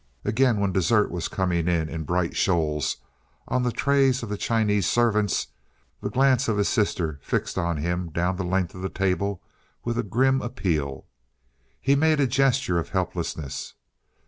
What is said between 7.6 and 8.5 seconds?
him down the